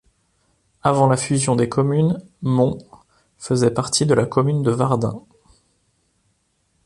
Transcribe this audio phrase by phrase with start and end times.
[0.81, 2.79] Avant la fusion des communes, Mont
[3.37, 5.21] faisait partie de la commune de Wardin.